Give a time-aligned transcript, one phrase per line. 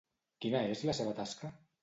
[0.45, 1.53] Quina és la seva tasca?